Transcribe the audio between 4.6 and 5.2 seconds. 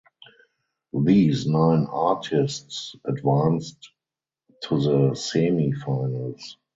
to the